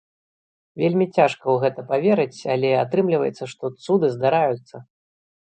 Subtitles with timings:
[0.83, 4.77] Вельмі цяжка ў гэта паверыць, але атрымліваецца, што цуды здараюцца!!!